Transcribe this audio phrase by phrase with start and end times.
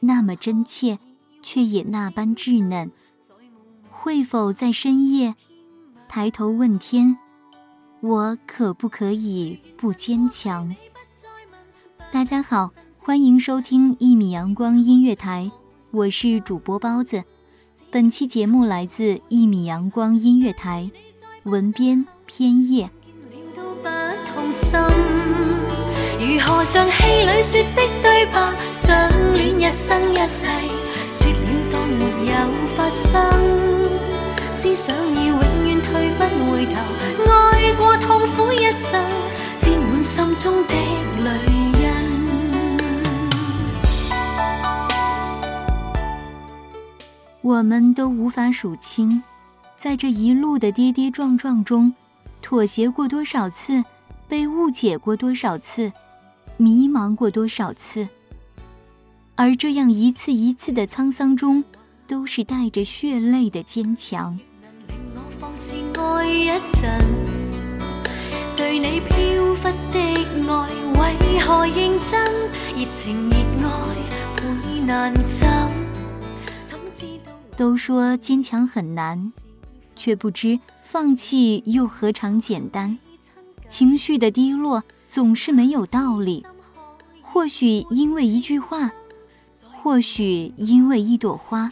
[0.00, 0.98] 那么真切，
[1.42, 2.90] 却也那般稚嫩。
[4.02, 5.34] 会否在深夜
[6.08, 7.14] 抬头问天
[8.00, 10.74] 我可不可以不坚强
[12.10, 15.52] 大家好欢迎收听一米阳光音乐台
[15.92, 17.22] 我是主播包子
[17.90, 20.90] 本期节目来自一米阳光音乐台
[21.42, 22.88] 文编偏夜
[23.54, 23.60] 如
[26.40, 28.94] 何像戏里说的对白相
[29.34, 30.46] 恋一生一世
[31.12, 31.40] 说了
[31.70, 32.36] 当没有
[32.74, 33.10] 发生
[34.62, 36.74] 思想已永远退不回头
[37.32, 39.10] 爱过痛苦一生
[39.58, 42.80] 沾满心中的泪印
[47.40, 49.22] 我们都无法数清
[49.78, 51.90] 在这一路的跌跌撞撞中
[52.42, 53.82] 妥协过多少次
[54.28, 55.90] 被误解过多少次
[56.58, 58.06] 迷茫过多少次
[59.36, 61.64] 而这样一次一次的沧桑中
[62.06, 64.38] 都是带着血泪的坚强
[66.50, 66.90] 一阵，
[68.56, 69.14] 对你飘
[69.54, 69.62] 忽
[69.92, 72.50] 的爱，爱为何认真？
[72.74, 73.30] 热热情
[74.84, 75.70] 难枕。
[77.56, 79.30] 都说坚强很难，
[79.94, 82.98] 却不知放弃又何尝简单？
[83.68, 86.44] 情绪的低落总是没有道理，
[87.22, 88.90] 或许因为一句话，
[89.80, 91.70] 或许因为一朵花，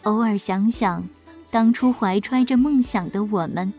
[0.03, 1.03] 偶尔想想，
[1.51, 3.71] 当初怀揣着梦想的我们，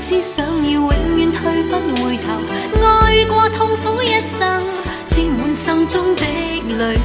[0.01, 4.61] 只想要永远退不回头，爱过痛苦一生，
[5.09, 6.23] 沾满心中的
[6.79, 6.99] 泪。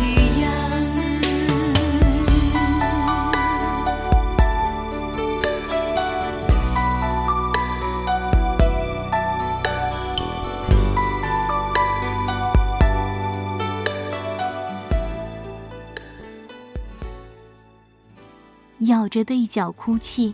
[18.87, 20.33] 咬着被角哭泣。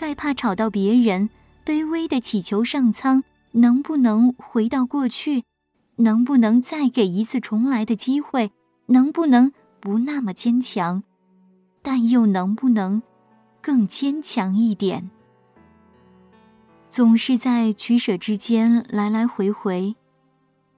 [0.00, 1.28] 害怕吵到别人，
[1.66, 5.42] 卑微的祈求上苍，能不能回到过去？
[5.96, 8.52] 能不能再给一次重来的机会？
[8.86, 9.50] 能不能
[9.80, 11.02] 不那么坚强？
[11.82, 13.02] 但又能不能
[13.60, 15.10] 更坚强一点？
[16.88, 19.96] 总是在取舍之间来来回回，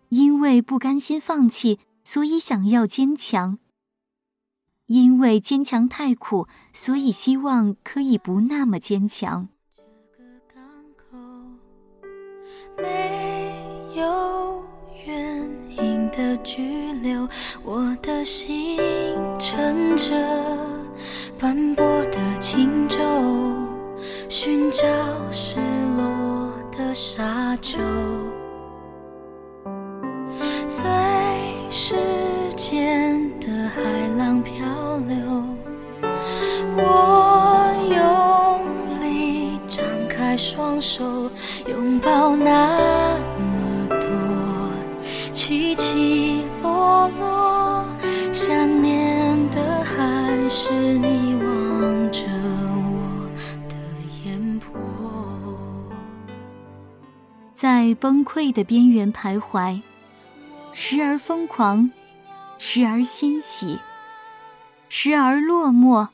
[0.08, 3.58] 因为不甘心放弃，所以想要坚强。
[4.90, 9.48] 因为坚强太苦，所以希望可以不那么坚强。
[9.70, 9.80] 这
[10.20, 10.60] 个港
[10.96, 12.10] 口
[12.76, 14.64] 没有
[15.06, 15.48] 原
[15.78, 17.28] 因的拘留，
[17.62, 18.76] 我的心
[19.38, 20.12] 乘着
[21.38, 22.98] 斑驳的轻舟，
[24.28, 24.82] 寻找
[25.30, 25.60] 失
[25.96, 27.78] 落的沙洲。
[40.20, 41.02] 开双手
[41.66, 42.78] 拥抱那
[43.38, 47.82] 么多起起落落，
[48.30, 52.28] 想念的还是你望着
[52.92, 53.28] 我
[53.66, 53.74] 的
[54.22, 54.78] 眼波，
[57.54, 59.80] 在崩溃的边缘徘徊，
[60.74, 61.90] 时而疯狂，
[62.58, 63.78] 时而欣喜，
[64.90, 66.06] 时而落寞，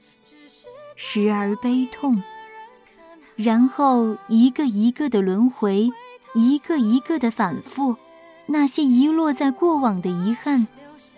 [0.94, 2.22] 时而悲痛。
[3.36, 5.90] 然后一个一个的轮回，
[6.34, 7.96] 一个一个的反复，
[8.46, 10.66] 那些遗落在过往的遗憾，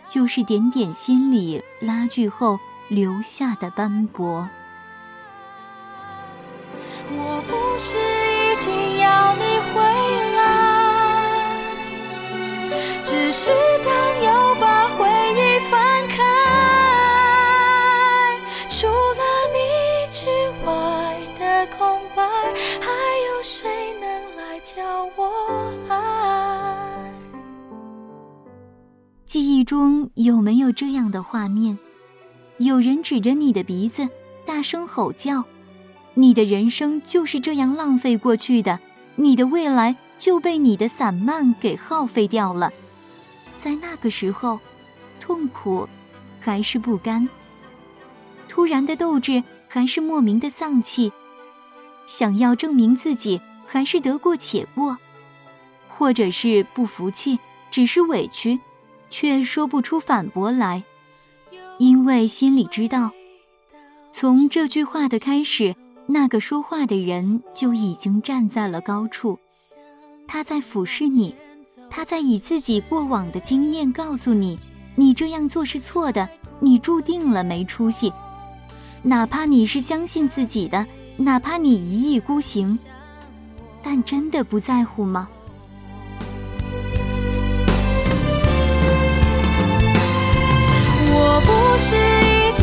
[0.08, 4.48] 就是点点心里拉锯后留下的斑驳。
[7.10, 9.70] 我不是一定要你回
[10.36, 11.24] 来，
[13.04, 13.52] 只是
[13.84, 13.92] 当
[14.32, 14.37] 有。
[23.50, 27.10] 谁能来教我爱？
[29.24, 31.78] 记忆中有没有这样的画面？
[32.58, 34.06] 有人指着你的鼻子
[34.44, 35.42] 大声吼叫，
[36.12, 38.78] 你的人生就是这样浪费过去的，
[39.16, 42.70] 你的未来就被你的散漫给耗费掉了。
[43.56, 44.60] 在那个时候，
[45.20, 45.88] 痛苦
[46.38, 47.26] 还是不甘，
[48.46, 51.10] 突然的斗志还是莫名的丧气。
[52.08, 54.96] 想要证明自己还是得过且过，
[55.88, 57.38] 或者是不服气，
[57.70, 58.58] 只是委屈，
[59.10, 60.82] 却说不出反驳来，
[61.78, 63.10] 因为心里知道，
[64.10, 65.76] 从这句话的开始，
[66.06, 69.38] 那个说话的人就已经站在了高处，
[70.26, 71.36] 他在俯视你，
[71.90, 74.58] 他在以自己过往的经验告诉你，
[74.96, 76.26] 你这样做是错的，
[76.58, 78.10] 你注定了没出息，
[79.02, 80.86] 哪怕你是相信自己的。
[81.20, 82.78] 哪怕你一意孤行，
[83.82, 85.26] 但真的不在乎吗？
[91.10, 92.57] 我不是一。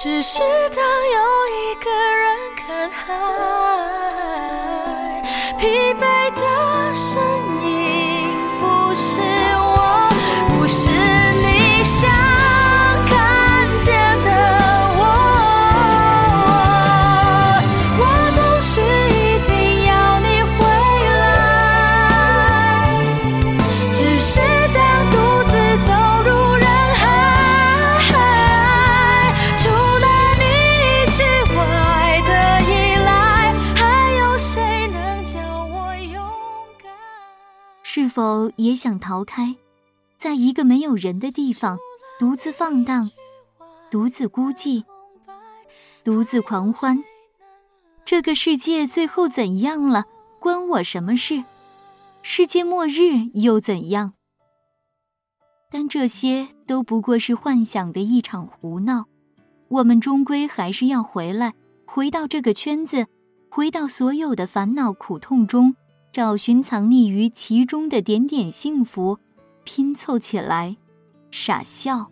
[0.00, 0.40] 只是
[0.76, 1.24] 当又
[1.58, 2.22] 一个人
[2.54, 3.02] 看海，
[5.58, 6.02] 疲惫
[6.36, 6.40] 的
[6.94, 7.06] 身
[7.52, 7.57] 影。
[38.18, 39.54] 否也想逃开，
[40.16, 41.78] 在一个没有人的地方
[42.18, 43.08] 独自放荡、
[43.92, 44.82] 独自孤寂、
[46.02, 47.04] 独自狂欢。
[48.04, 50.04] 这个世界最后怎样了？
[50.40, 51.44] 关我什么事？
[52.22, 54.14] 世界末日又怎样？
[55.70, 59.04] 但这些都不过是幻想的一场胡闹。
[59.68, 61.52] 我们终归还是要回来，
[61.86, 63.06] 回到这个圈子，
[63.48, 65.76] 回到所有的烦恼苦痛中。
[66.18, 69.20] 找寻藏匿于其中的点点幸福，
[69.62, 70.76] 拼凑起来，
[71.30, 72.10] 傻笑。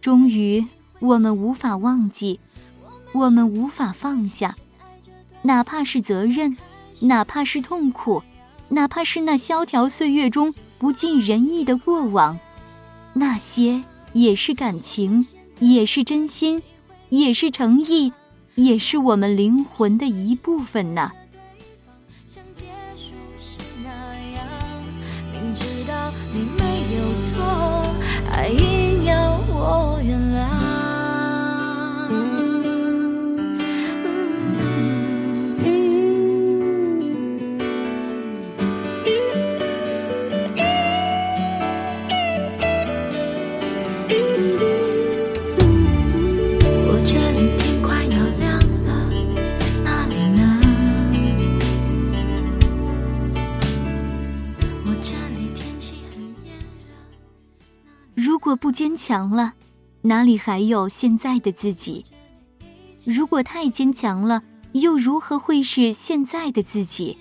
[0.00, 0.66] 终于，
[0.98, 2.40] 我们无法忘记，
[3.12, 4.56] 我们无法放下，
[5.42, 6.56] 哪怕是责任，
[7.02, 8.20] 哪怕是痛苦，
[8.70, 12.36] 哪怕是那萧条岁月中不尽人意的过往，
[13.12, 15.24] 那些也是感情，
[15.60, 16.60] 也是真心，
[17.10, 18.12] 也是诚意。
[18.54, 21.10] 也是我们灵魂的一部分呢。
[25.32, 26.64] 明知道你没
[26.96, 27.94] 有错，
[28.30, 30.01] 还硬要我。
[59.04, 59.54] 强了，
[60.02, 62.04] 哪里还有现在的自己？
[63.04, 64.44] 如果太坚强了，
[64.74, 67.18] 又如何会是现在的自己？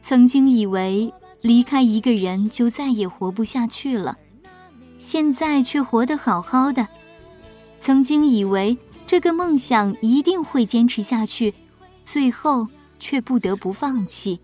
[0.00, 1.12] 曾经以为
[1.42, 4.16] 离开一个人就再也活不下去了，
[4.96, 6.88] 现在却活得好好的。
[7.78, 11.52] 曾经以为这个梦想一定会坚持下去，
[12.06, 12.66] 最后
[12.98, 14.40] 却不得不放弃。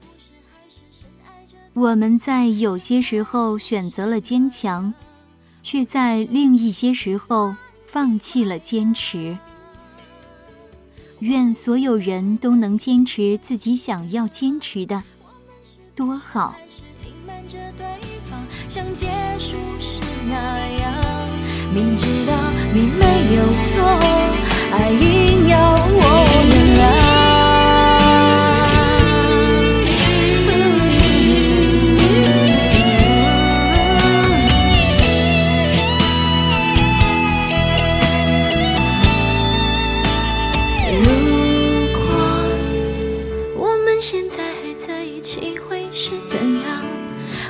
[1.72, 4.92] 我们在有些时候选择了坚强。
[5.62, 7.54] 却在另一些时候
[7.86, 9.36] 放弃了坚持。
[11.20, 15.02] 愿所有人都能坚持自己想要坚持的，
[15.94, 16.54] 多好。
[18.68, 20.32] 像结束时那
[20.76, 20.92] 样，
[21.74, 22.32] 明知道
[22.72, 23.84] 你没有错，
[24.72, 25.79] 爱硬要。
[45.92, 46.82] 是怎样？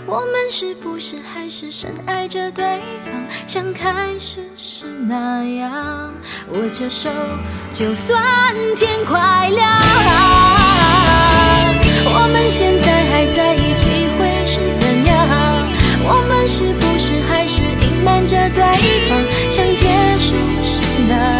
[0.06, 2.64] 我们是不是还是深爱着对
[3.04, 3.12] 方，
[3.46, 6.10] 像开始是那样？
[6.50, 7.10] 握着手，
[7.70, 8.16] 就算
[8.76, 9.70] 天快亮。
[12.12, 15.26] 我们现在还在一起，会是怎样？
[16.02, 18.62] 我们是不是还是隐瞒着对
[19.06, 19.18] 方，
[19.50, 19.86] 像结
[20.18, 21.39] 束是那？